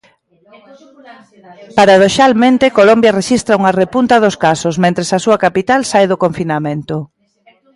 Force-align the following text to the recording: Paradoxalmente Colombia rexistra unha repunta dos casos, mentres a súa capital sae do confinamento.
Paradoxalmente 1.79 2.75
Colombia 2.79 3.15
rexistra 3.19 3.57
unha 3.61 3.75
repunta 3.81 4.15
dos 4.23 4.35
casos, 4.45 4.75
mentres 4.83 5.09
a 5.11 5.19
súa 5.25 5.37
capital 5.45 5.81
sae 5.91 6.05
do 6.11 6.21
confinamento. 6.25 6.95